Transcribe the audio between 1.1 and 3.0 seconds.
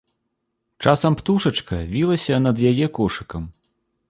птушачка вілася над яе